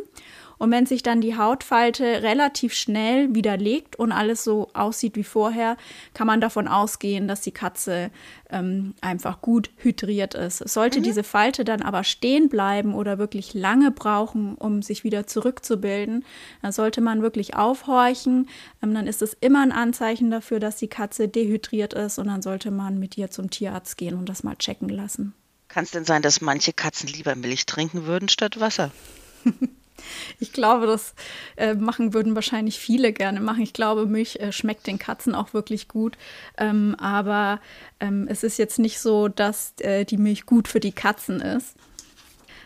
Und 0.58 0.72
wenn 0.72 0.86
sich 0.86 1.04
dann 1.04 1.22
die 1.22 1.38
Hautfalte 1.38 2.24
relativ 2.24 2.74
schnell 2.74 3.34
widerlegt 3.36 3.96
und 3.96 4.12
alles 4.12 4.44
so 4.44 4.70
aussieht 4.74 5.16
wie 5.16 5.24
vorher, 5.24 5.78
kann 6.14 6.28
man 6.28 6.42
davon 6.42 6.68
ausgehen, 6.68 7.28
dass 7.28 7.42
die 7.42 7.52
Katze 7.52 8.12
ähm, 8.50 8.94
einfach 9.02 9.42
gut 9.42 9.72
hydriert 9.78 10.36
ist. 10.36 10.58
Sollte 10.70 11.00
mhm. 11.00 11.04
diese 11.04 11.24
Falte 11.24 11.66
dann 11.66 11.82
aber 11.82 12.04
stehen 12.04 12.50
bleiben 12.50 12.94
oder 12.94 13.18
wirklich 13.18 13.54
lange 13.54 13.92
brauchen, 13.92 14.56
um 14.56 14.82
sich 14.82 15.04
wieder 15.04 15.28
zurückzubilden, 15.28 16.24
dann 16.62 16.72
sollte 16.72 17.02
man 17.02 17.22
wirklich 17.22 17.56
aufhorchen. 17.56 18.48
Ähm, 18.82 18.94
dann 18.94 19.08
ist 19.08 19.22
es 19.22 19.34
immer 19.40 19.64
ein 19.64 19.72
Anzeichen 19.72 20.32
dafür, 20.32 20.60
dass 20.60 20.78
die 20.78 20.88
Katze 20.88 21.28
dehydriert 21.28 21.94
ist 21.94 22.20
und 22.20 22.28
dann 22.28 22.42
sollte 22.42 22.72
man 22.72 23.00
mit 23.00 23.18
ihr 23.18 23.32
zum 23.32 23.50
Tierarzt 23.50 23.98
gehen 23.98 24.18
und 24.18 24.30
das 24.30 24.44
mal 24.44 24.56
checken 24.56 24.90
lassen. 24.90 25.34
Kann 25.68 25.86
es 25.86 25.92
denn 25.92 26.06
sein, 26.06 26.22
dass 26.22 26.40
manche 26.40 26.72
Katzen 26.72 27.10
lieber 27.10 27.36
Milch 27.36 27.66
trinken 27.66 28.06
würden 28.06 28.30
statt 28.30 28.60
Wasser? 28.60 28.92
Ich 30.40 30.54
glaube, 30.54 30.86
das 30.88 31.16
äh, 31.56 31.74
machen 31.74 32.14
würden 32.14 32.36
wahrscheinlich 32.36 32.80
viele 32.80 33.14
gerne 33.14 33.42
machen. 33.42 33.62
Ich 33.62 33.74
glaube, 33.74 34.06
Milch 34.06 34.38
äh, 34.38 34.52
schmeckt 34.52 34.88
den 34.88 35.00
Katzen 35.00 35.36
auch 35.36 35.54
wirklich 35.54 35.88
gut. 35.88 36.18
Ähm, 36.58 36.96
aber 37.00 37.60
ähm, 38.00 38.28
es 38.30 38.44
ist 38.44 38.58
jetzt 38.58 38.80
nicht 38.80 39.00
so, 39.00 39.28
dass 39.28 39.74
äh, 39.80 40.06
die 40.06 40.18
Milch 40.18 40.46
gut 40.46 40.68
für 40.68 40.80
die 40.80 40.92
Katzen 40.92 41.40
ist. 41.40 41.76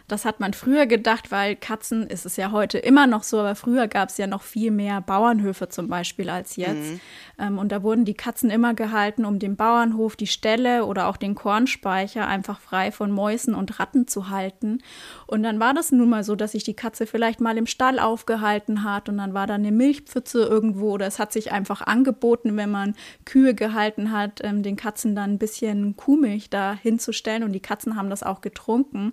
Das 0.07 0.23
hat 0.23 0.39
man 0.39 0.53
früher 0.53 0.85
gedacht, 0.85 1.31
weil 1.31 1.57
Katzen 1.57 2.07
ist 2.07 2.25
es 2.25 2.37
ja 2.37 2.51
heute 2.51 2.77
immer 2.77 3.07
noch 3.07 3.23
so, 3.23 3.39
aber 3.39 3.55
früher 3.55 3.89
gab 3.89 4.07
es 4.07 4.17
ja 4.17 4.25
noch 4.25 4.41
viel 4.41 4.71
mehr 4.71 5.01
Bauernhöfe 5.01 5.67
zum 5.67 5.89
Beispiel 5.89 6.29
als 6.29 6.55
jetzt. 6.55 6.91
Mhm. 6.91 6.99
Ähm, 7.37 7.57
und 7.57 7.73
da 7.73 7.83
wurden 7.83 8.05
die 8.05 8.13
Katzen 8.13 8.49
immer 8.49 8.73
gehalten, 8.73 9.25
um 9.25 9.37
den 9.37 9.57
Bauernhof, 9.57 10.15
die 10.15 10.27
Ställe 10.27 10.85
oder 10.85 11.07
auch 11.07 11.17
den 11.17 11.35
Kornspeicher 11.35 12.25
einfach 12.25 12.61
frei 12.61 12.93
von 12.93 13.11
Mäusen 13.11 13.53
und 13.53 13.81
Ratten 13.81 14.07
zu 14.07 14.29
halten. 14.29 14.77
Und 15.25 15.43
dann 15.43 15.59
war 15.59 15.73
das 15.73 15.91
nun 15.91 16.07
mal 16.07 16.23
so, 16.23 16.37
dass 16.37 16.53
sich 16.53 16.63
die 16.63 16.73
Katze 16.73 17.05
vielleicht 17.05 17.41
mal 17.41 17.57
im 17.57 17.67
Stall 17.67 17.99
aufgehalten 17.99 18.85
hat 18.85 19.09
und 19.09 19.17
dann 19.17 19.33
war 19.33 19.45
da 19.45 19.55
eine 19.55 19.73
Milchpfütze 19.73 20.43
irgendwo 20.43 20.91
oder 20.91 21.07
es 21.07 21.19
hat 21.19 21.33
sich 21.33 21.51
einfach 21.51 21.81
angeboten, 21.81 22.55
wenn 22.55 22.71
man 22.71 22.95
Kühe 23.25 23.53
gehalten 23.53 24.13
hat, 24.13 24.39
ähm, 24.41 24.63
den 24.63 24.77
Katzen 24.77 25.15
dann 25.15 25.33
ein 25.33 25.37
bisschen 25.37 25.97
Kuhmilch 25.97 26.49
da 26.49 26.73
hinzustellen 26.81 27.43
und 27.43 27.51
die 27.51 27.59
Katzen 27.59 27.97
haben 27.97 28.09
das 28.09 28.23
auch 28.23 28.39
getrunken. 28.39 29.11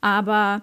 Aber 0.00 0.62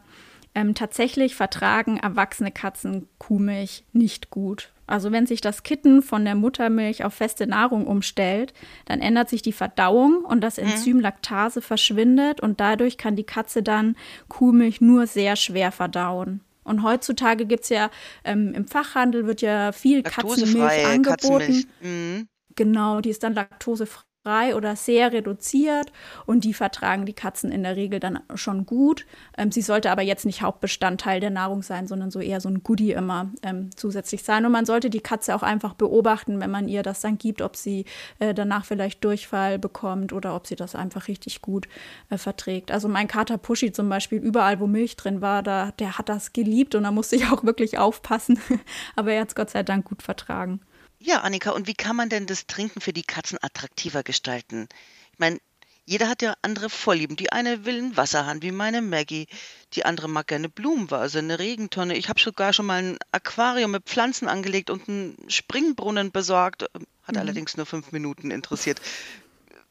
ähm, 0.53 0.73
tatsächlich 0.73 1.35
vertragen 1.35 1.97
erwachsene 1.97 2.51
Katzen 2.51 3.07
Kuhmilch 3.19 3.83
nicht 3.91 4.29
gut. 4.29 4.71
Also 4.87 5.11
wenn 5.11 5.25
sich 5.25 5.41
das 5.41 5.63
Kitten 5.63 6.01
von 6.01 6.25
der 6.25 6.35
Muttermilch 6.35 7.03
auf 7.03 7.15
feste 7.15 7.47
Nahrung 7.47 7.87
umstellt, 7.87 8.53
dann 8.85 9.01
ändert 9.01 9.29
sich 9.29 9.41
die 9.41 9.51
Verdauung 9.51 10.23
und 10.23 10.41
das 10.41 10.57
mhm. 10.57 10.63
Enzym 10.67 10.99
Laktase 10.99 11.61
verschwindet 11.61 12.39
und 12.39 12.59
dadurch 12.59 12.97
kann 12.97 13.15
die 13.15 13.23
Katze 13.23 13.63
dann 13.63 13.95
Kuhmilch 14.29 14.81
nur 14.81 15.07
sehr 15.07 15.35
schwer 15.35 15.71
verdauen. 15.71 16.41
Und 16.63 16.83
heutzutage 16.83 17.45
gibt 17.45 17.63
es 17.63 17.69
ja 17.69 17.89
ähm, 18.23 18.53
im 18.53 18.67
Fachhandel 18.67 19.27
wird 19.27 19.41
ja 19.41 19.71
viel 19.71 20.03
Katzenmilch 20.03 20.85
angeboten. 20.85 21.03
Katzenmilch. 21.03 21.67
Mhm. 21.81 22.27
Genau, 22.55 23.01
die 23.01 23.09
ist 23.09 23.23
dann 23.23 23.33
laktosefrei 23.33 24.03
frei 24.25 24.55
oder 24.55 24.75
sehr 24.75 25.13
reduziert 25.13 25.91
und 26.25 26.43
die 26.43 26.53
vertragen 26.53 27.05
die 27.05 27.13
Katzen 27.13 27.51
in 27.51 27.61
der 27.61 27.75
Regel 27.75 27.99
dann 27.99 28.19
schon 28.33 28.65
gut. 28.65 29.05
Ähm, 29.37 29.51
sie 29.51 29.61
sollte 29.61 29.91
aber 29.91 30.01
jetzt 30.01 30.25
nicht 30.25 30.41
Hauptbestandteil 30.41 31.19
der 31.19 31.29
Nahrung 31.29 31.61
sein, 31.61 31.87
sondern 31.87 32.09
so 32.09 32.19
eher 32.19 32.41
so 32.41 32.49
ein 32.49 32.63
Goodie 32.63 32.93
immer 32.93 33.29
ähm, 33.43 33.69
zusätzlich 33.75 34.23
sein. 34.23 34.43
Und 34.45 34.51
man 34.51 34.65
sollte 34.65 34.89
die 34.89 34.99
Katze 34.99 35.35
auch 35.35 35.43
einfach 35.43 35.75
beobachten, 35.75 36.41
wenn 36.41 36.49
man 36.49 36.67
ihr 36.67 36.81
das 36.81 37.01
dann 37.01 37.19
gibt, 37.19 37.43
ob 37.43 37.55
sie 37.55 37.85
äh, 38.17 38.33
danach 38.33 38.65
vielleicht 38.65 39.03
Durchfall 39.03 39.59
bekommt 39.59 40.11
oder 40.11 40.35
ob 40.35 40.47
sie 40.47 40.55
das 40.55 40.73
einfach 40.73 41.07
richtig 41.07 41.43
gut 41.43 41.67
äh, 42.09 42.17
verträgt. 42.17 42.71
Also 42.71 42.87
mein 42.87 43.07
Kater 43.07 43.37
Pushy 43.37 43.71
zum 43.73 43.89
Beispiel, 43.89 44.19
überall 44.19 44.59
wo 44.59 44.65
Milch 44.65 44.95
drin 44.95 45.21
war, 45.21 45.43
da, 45.43 45.71
der 45.77 45.99
hat 45.99 46.09
das 46.09 46.33
geliebt 46.33 46.73
und 46.73 46.83
da 46.83 46.91
musste 46.91 47.15
ich 47.15 47.27
auch 47.27 47.43
wirklich 47.43 47.77
aufpassen. 47.77 48.39
aber 48.95 49.13
er 49.13 49.21
hat 49.21 49.29
es 49.29 49.35
Gott 49.35 49.51
sei 49.51 49.61
Dank 49.61 49.85
gut 49.85 50.01
vertragen. 50.01 50.61
Ja, 51.05 51.21
Annika, 51.21 51.51
und 51.51 51.67
wie 51.67 51.75
kann 51.75 51.95
man 51.95 52.09
denn 52.09 52.25
das 52.25 52.47
Trinken 52.47 52.81
für 52.81 52.91
die 52.91 53.03
Katzen 53.03 53.37
attraktiver 53.39 54.01
gestalten? 54.01 54.67
Ich 55.13 55.19
meine, 55.19 55.37
jeder 55.85 56.09
hat 56.09 56.23
ja 56.23 56.33
andere 56.41 56.67
Vorlieben. 56.67 57.15
Die 57.15 57.31
eine 57.31 57.63
will 57.63 57.77
einen 57.77 57.95
Wasserhahn, 57.95 58.41
wie 58.41 58.51
meine 58.51 58.81
Maggie. 58.81 59.27
Die 59.73 59.85
andere 59.85 60.09
mag 60.09 60.25
gerne 60.25 60.49
Blumenvase, 60.49 61.19
eine 61.19 61.37
Regentonne. 61.37 61.95
Ich 61.95 62.09
habe 62.09 62.19
sogar 62.19 62.53
schon 62.53 62.65
mal 62.65 62.81
ein 62.81 62.97
Aquarium 63.11 63.69
mit 63.69 63.83
Pflanzen 63.83 64.27
angelegt 64.27 64.71
und 64.71 64.89
einen 64.89 65.15
Springbrunnen 65.27 66.11
besorgt. 66.11 66.63
Hat 66.63 67.13
mhm. 67.13 67.17
allerdings 67.17 67.55
nur 67.55 67.67
fünf 67.67 67.91
Minuten 67.91 68.31
interessiert. 68.31 68.81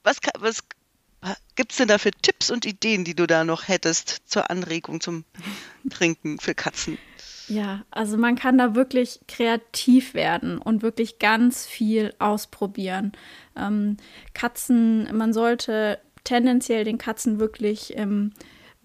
Was, 0.05 0.19
was 0.39 0.61
gibt 1.57 1.73
es 1.73 1.79
denn 1.79 1.89
da 1.89 1.99
für 1.99 2.11
Tipps 2.11 2.51
und 2.51 2.67
Ideen, 2.67 3.05
die 3.05 3.15
du 3.15 3.27
da 3.27 3.45
noch 3.45 3.69
hättest 3.69 4.23
zur 4.27 4.51
Anregung 4.51 5.01
zum 5.01 5.25
Trinken 5.91 6.39
für 6.39 6.55
Katzen? 6.55 6.99
Ja, 7.49 7.85
also 7.91 8.17
man 8.17 8.37
kann 8.37 8.57
da 8.57 8.75
wirklich 8.75 9.21
kreativ 9.29 10.15
werden 10.15 10.59
und 10.59 10.83
wirklich 10.83 11.19
ganz 11.19 11.67
viel 11.67 12.15
ausprobieren. 12.19 13.13
Ähm, 13.57 13.99
Katzen, 14.33 15.15
man 15.17 15.33
sollte 15.33 16.01
tendenziell 16.25 16.85
den 16.85 16.97
Katzen 16.97 17.39
wirklich 17.39 17.97
ähm, 17.97 18.33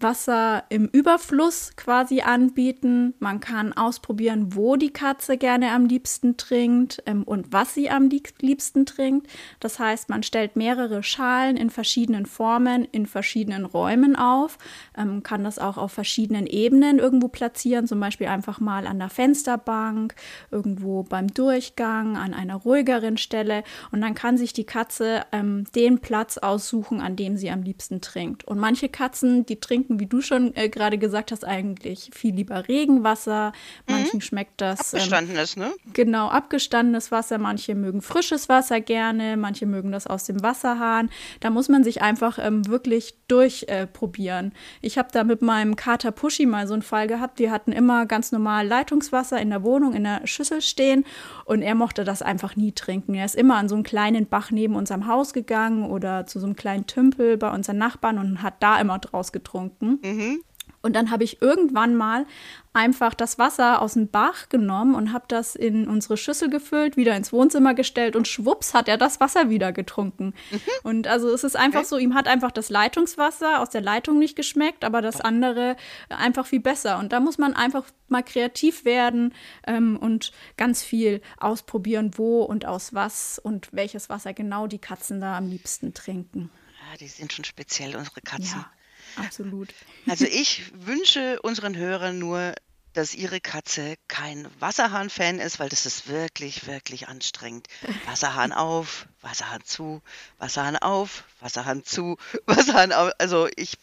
Wasser 0.02 0.64
im 0.68 0.86
Überfluss 0.86 1.72
quasi 1.76 2.20
anbieten. 2.20 3.14
Man 3.18 3.40
kann 3.40 3.72
ausprobieren, 3.72 4.54
wo 4.54 4.76
die 4.76 4.92
Katze 4.92 5.36
gerne 5.36 5.72
am 5.72 5.86
liebsten 5.86 6.36
trinkt 6.36 7.02
ähm, 7.06 7.22
und 7.24 7.52
was 7.52 7.74
sie 7.74 7.90
am 7.90 8.08
liebsten 8.08 8.86
trinkt. 8.86 9.28
Das 9.60 9.78
heißt, 9.78 10.08
man 10.08 10.22
stellt 10.22 10.56
mehrere 10.56 11.02
Schalen 11.02 11.56
in 11.56 11.70
verschiedenen 11.70 12.26
Formen, 12.26 12.84
in 12.84 13.06
verschiedenen 13.06 13.64
Räumen 13.64 14.16
auf, 14.16 14.58
ähm, 14.96 15.22
kann 15.22 15.44
das 15.44 15.58
auch 15.58 15.78
auf 15.78 15.92
verschiedenen 15.92 16.46
Ebenen 16.46 16.98
irgendwo 16.98 17.28
platzieren, 17.28 17.86
zum 17.86 18.00
Beispiel 18.00 18.28
einfach 18.28 18.60
mal 18.60 18.86
an 18.86 18.98
der 18.98 19.10
Fensterbank, 19.10 20.14
irgendwo 20.50 21.02
beim 21.02 21.32
Durchgang, 21.32 22.16
an 22.16 22.34
einer 22.34 22.56
ruhigeren 22.56 23.16
Stelle. 23.16 23.64
Und 23.92 24.00
dann 24.00 24.14
kann 24.14 24.36
sich 24.36 24.52
die 24.52 24.64
Katze 24.64 25.24
ähm, 25.32 25.64
den 25.74 25.98
Platz 26.00 26.38
aussuchen, 26.38 27.00
an 27.00 27.16
dem 27.16 27.36
sie 27.36 27.50
am 27.50 27.62
liebsten 27.62 28.00
trinkt. 28.00 28.44
Und 28.44 28.58
manche 28.58 28.88
Katzen, 28.88 29.46
die 29.46 29.60
trinken 29.60 29.89
trinken, 29.90 30.00
wie 30.00 30.06
du 30.06 30.20
schon 30.20 30.54
äh, 30.56 30.68
gerade 30.68 30.98
gesagt 30.98 31.32
hast, 31.32 31.44
eigentlich 31.44 32.10
viel 32.12 32.34
lieber 32.34 32.68
Regenwasser. 32.68 33.52
Manchen 33.88 34.16
mhm. 34.16 34.20
schmeckt 34.20 34.60
das. 34.60 34.92
Ähm, 34.92 35.00
abgestandenes, 35.00 35.56
ähm, 35.56 35.62
ne? 35.62 35.72
Genau, 35.92 36.28
abgestandenes 36.28 37.10
Wasser. 37.10 37.38
Manche 37.38 37.74
mögen 37.74 38.02
frisches 38.02 38.48
Wasser 38.48 38.80
gerne, 38.80 39.36
manche 39.36 39.66
mögen 39.66 39.92
das 39.92 40.06
aus 40.06 40.24
dem 40.24 40.42
Wasserhahn. 40.42 41.10
Da 41.40 41.50
muss 41.50 41.68
man 41.68 41.84
sich 41.84 42.02
einfach 42.02 42.38
ähm, 42.40 42.66
wirklich 42.66 43.14
durchprobieren. 43.28 44.52
Äh, 44.52 44.86
ich 44.86 44.98
habe 44.98 45.08
da 45.12 45.24
mit 45.24 45.42
meinem 45.42 45.76
Kater 45.76 46.12
Pushy 46.12 46.46
mal 46.46 46.66
so 46.66 46.74
einen 46.74 46.82
Fall 46.82 47.06
gehabt. 47.06 47.38
Wir 47.38 47.50
hatten 47.50 47.72
immer 47.72 48.06
ganz 48.06 48.32
normal 48.32 48.66
Leitungswasser 48.66 49.40
in 49.40 49.50
der 49.50 49.62
Wohnung, 49.62 49.94
in 49.94 50.04
der 50.04 50.26
Schüssel 50.26 50.60
stehen 50.60 51.04
und 51.44 51.62
er 51.62 51.74
mochte 51.74 52.04
das 52.04 52.22
einfach 52.22 52.56
nie 52.56 52.72
trinken. 52.72 53.14
Er 53.14 53.24
ist 53.24 53.34
immer 53.34 53.56
an 53.56 53.68
so 53.68 53.74
einen 53.74 53.84
kleinen 53.84 54.26
Bach 54.26 54.50
neben 54.50 54.76
unserem 54.76 55.06
Haus 55.06 55.32
gegangen 55.32 55.90
oder 55.90 56.26
zu 56.26 56.38
so 56.38 56.46
einem 56.46 56.56
kleinen 56.56 56.86
Tümpel 56.86 57.36
bei 57.36 57.50
unseren 57.50 57.78
Nachbarn 57.78 58.18
und 58.18 58.42
hat 58.42 58.54
da 58.60 58.80
immer 58.80 58.98
draus 58.98 59.32
getrunken 59.32 59.79
trinken. 59.80 59.98
Mhm. 60.02 60.44
Und 60.82 60.94
dann 60.94 61.10
habe 61.10 61.24
ich 61.24 61.42
irgendwann 61.42 61.94
mal 61.94 62.24
einfach 62.72 63.12
das 63.12 63.38
Wasser 63.38 63.82
aus 63.82 63.94
dem 63.94 64.08
Bach 64.08 64.48
genommen 64.48 64.94
und 64.94 65.12
habe 65.12 65.26
das 65.28 65.54
in 65.54 65.86
unsere 65.86 66.16
Schüssel 66.16 66.48
gefüllt, 66.48 66.96
wieder 66.96 67.14
ins 67.16 67.34
Wohnzimmer 67.34 67.74
gestellt 67.74 68.16
und 68.16 68.26
schwupps 68.26 68.72
hat 68.72 68.88
er 68.88 68.96
das 68.96 69.20
Wasser 69.20 69.50
wieder 69.50 69.72
getrunken. 69.72 70.32
Mhm. 70.50 70.60
Und 70.84 71.06
also 71.06 71.28
es 71.34 71.44
ist 71.44 71.54
einfach 71.54 71.80
okay. 71.80 71.88
so, 71.88 71.98
ihm 71.98 72.14
hat 72.14 72.28
einfach 72.28 72.50
das 72.50 72.70
Leitungswasser 72.70 73.60
aus 73.60 73.68
der 73.68 73.82
Leitung 73.82 74.18
nicht 74.18 74.36
geschmeckt, 74.36 74.82
aber 74.82 75.02
das 75.02 75.20
andere 75.20 75.76
einfach 76.08 76.46
viel 76.46 76.60
besser. 76.60 76.98
Und 76.98 77.12
da 77.12 77.20
muss 77.20 77.36
man 77.36 77.52
einfach 77.54 77.84
mal 78.08 78.22
kreativ 78.22 78.86
werden 78.86 79.34
ähm, 79.66 79.98
und 79.98 80.32
ganz 80.56 80.82
viel 80.82 81.20
ausprobieren, 81.36 82.12
wo 82.16 82.42
und 82.42 82.64
aus 82.64 82.94
was 82.94 83.38
und 83.38 83.68
welches 83.72 84.08
Wasser 84.08 84.32
genau 84.32 84.66
die 84.66 84.78
Katzen 84.78 85.20
da 85.20 85.36
am 85.36 85.46
liebsten 85.50 85.92
trinken. 85.92 86.50
Ja, 86.90 86.96
die 86.96 87.08
sind 87.08 87.34
schon 87.34 87.44
speziell, 87.44 87.96
unsere 87.96 88.22
Katzen. 88.22 88.60
Ja. 88.60 88.70
Absolut. 89.16 89.74
Also 90.08 90.24
ich 90.24 90.72
wünsche 90.74 91.40
unseren 91.42 91.76
Hörern 91.76 92.18
nur, 92.18 92.54
dass 92.92 93.14
ihre 93.14 93.40
Katze 93.40 93.94
kein 94.08 94.48
Wasserhahn-Fan 94.58 95.38
ist, 95.38 95.60
weil 95.60 95.68
das 95.68 95.86
ist 95.86 96.08
wirklich, 96.08 96.66
wirklich 96.66 97.08
anstrengend. 97.08 97.68
Wasserhahn 98.06 98.52
auf, 98.52 99.06
Wasserhahn 99.20 99.62
zu, 99.64 100.02
Wasserhahn 100.38 100.76
auf, 100.76 101.24
Wasserhahn 101.40 101.84
zu, 101.84 102.16
Wasserhahn 102.46 102.92
auf. 102.92 103.12
Also 103.18 103.48
ich 103.56 103.78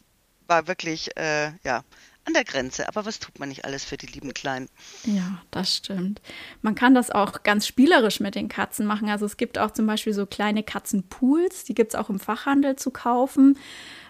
war 0.47 0.67
wirklich, 0.67 1.15
äh, 1.17 1.51
ja, 1.63 1.83
an 2.27 2.33
der 2.33 2.43
Grenze. 2.43 2.87
Aber 2.89 3.05
was 3.05 3.19
tut 3.19 3.39
man 3.39 3.49
nicht 3.49 3.65
alles 3.65 3.85
für 3.85 3.97
die 3.97 4.05
lieben 4.05 4.33
Kleinen? 4.33 4.67
Ja, 5.05 5.41
das 5.49 5.77
stimmt. 5.77 6.21
Man 6.61 6.75
kann 6.75 6.93
das 6.93 7.09
auch 7.09 7.43
ganz 7.43 7.65
spielerisch 7.65 8.19
mit 8.19 8.35
den 8.35 8.49
Katzen 8.49 8.85
machen. 8.85 9.09
Also 9.09 9.25
es 9.25 9.37
gibt 9.37 9.57
auch 9.57 9.71
zum 9.71 9.87
Beispiel 9.87 10.13
so 10.13 10.25
kleine 10.25 10.61
Katzenpools, 10.63 11.63
die 11.63 11.73
gibt 11.73 11.93
es 11.93 11.99
auch 11.99 12.09
im 12.09 12.19
Fachhandel 12.19 12.75
zu 12.75 12.91
kaufen. 12.91 13.57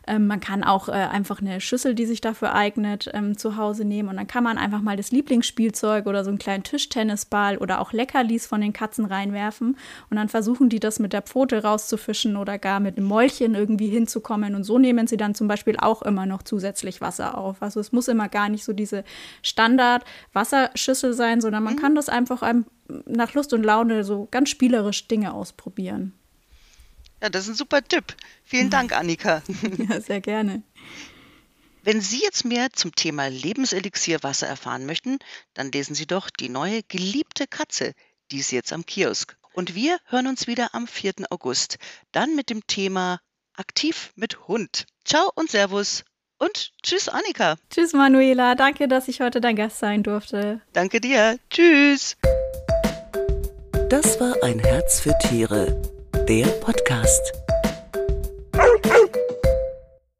Ähm, 0.08 0.28
man 0.28 0.40
kann 0.40 0.64
auch 0.64 0.90
äh, 0.90 0.94
einfach 0.94 1.42
eine 1.42 1.62
Schüssel, 1.62 1.94
die 1.94 2.06
sich 2.06 2.22
dafür 2.22 2.54
eignet, 2.54 3.10
ähm, 3.14 3.38
zu 3.38 3.58
Hause 3.58 3.86
nehmen. 3.86 4.10
Und 4.10 4.18
dann 4.18 4.28
kann 4.28 4.44
man 4.44 4.58
einfach 4.58 4.82
mal 4.82 4.98
das 4.98 5.12
Lieblingsspielzeug 5.12 6.06
oder 6.08 6.24
so 6.24 6.30
einen 6.30 6.40
kleinen 6.40 6.64
Tischtennisball 6.64 7.58
oder 7.58 7.80
auch 7.82 7.94
Leckerlis 7.94 8.48
von 8.48 8.62
den 8.62 8.74
Katzen 8.74 9.06
reinwerfen. 9.06 9.78
Und 10.10 10.18
dann 10.18 10.30
versuchen 10.30 10.70
die 10.70 10.80
das 10.80 11.00
mit 11.00 11.14
der 11.14 11.22
Pfote 11.22 11.64
rauszufischen 11.64 12.38
oder 12.38 12.58
gar 12.58 12.80
mit 12.80 12.98
einem 12.98 13.08
Mäulchen 13.08 13.56
irgendwie 13.56 13.90
hinzukommen. 13.90 14.56
Und 14.56 14.64
so 14.64 14.80
nehmen 14.80 15.08
sie 15.08 15.18
dann 15.18 15.36
zum 15.36 15.48
Beispiel 15.48 15.78
auch 15.78 16.02
immer 16.02 16.26
noch 16.26 16.44
zusätzlich 16.44 17.02
Wasser 17.02 17.38
auf. 17.38 17.62
Also 17.62 17.80
es 17.80 17.92
muss 17.92 18.08
immer 18.08 18.30
gar 18.30 18.50
nicht 18.50 18.64
so 18.64 18.74
diese 18.74 19.04
Standard-Wasserschüssel 19.44 21.14
sein, 21.14 21.42
sondern 21.42 21.64
man 21.64 21.76
mhm. 21.76 21.80
kann 21.80 21.96
das 21.96 22.10
einfach 22.10 22.44
nach 23.06 23.34
Lust 23.34 23.54
und 23.54 23.64
Laune 23.64 24.04
so 24.04 24.28
ganz 24.32 24.50
spielerisch 24.50 25.08
Dinge 25.08 25.34
ausprobieren. 25.34 26.14
Ja, 27.22 27.30
das 27.30 27.44
ist 27.44 27.50
ein 27.50 27.56
super 27.56 27.84
Tipp. 27.84 28.16
Vielen 28.44 28.70
Dank, 28.70 28.94
Annika. 28.94 29.42
Ja, 29.90 30.00
sehr 30.00 30.22
gerne. 30.22 30.62
Wenn 31.84 32.02
Sie 32.02 32.22
jetzt 32.22 32.44
mehr 32.44 32.72
zum 32.74 32.94
Thema 32.94 33.28
Lebenselixier-Wasser 33.28 34.46
erfahren 34.46 34.86
möchten, 34.86 35.20
dann 35.54 35.72
lesen 35.72 35.96
Sie 35.96 36.06
doch 36.06 36.30
die 36.30 36.50
neue 36.50 36.84
Geliebte 36.84 37.48
Katze, 37.48 37.94
die 38.32 38.40
ist 38.40 38.52
jetzt 38.52 38.74
am 38.74 38.86
Kiosk. 38.86 39.38
Und 39.54 39.74
wir 39.74 39.98
hören 40.06 40.28
uns 40.28 40.48
wieder 40.48 40.76
am 40.76 40.86
4. 40.86 41.14
August, 41.30 41.78
dann 42.12 42.36
mit 42.36 42.50
dem 42.50 42.68
Thema 42.68 43.20
Aktiv 43.54 44.12
mit 44.16 44.48
Hund. 44.48 44.86
Ciao 45.06 45.32
und 45.34 45.50
Servus 45.50 46.04
und 46.38 46.74
tschüss, 46.84 47.10
Annika. 47.10 47.56
Tschüss, 47.72 47.94
Manuela. 47.94 48.54
Danke, 48.54 48.88
dass 48.88 49.08
ich 49.08 49.22
heute 49.22 49.42
dein 49.42 49.56
Gast 49.56 49.80
sein 49.80 50.04
durfte. 50.04 50.62
Danke 50.74 51.02
dir. 51.02 51.40
Tschüss. 51.50 52.18
Das 53.90 54.20
war 54.20 54.36
ein 54.44 54.60
Herz 54.60 55.00
für 55.00 55.18
Tiere 55.20 55.97
der 56.28 56.46
Podcast. 56.60 57.47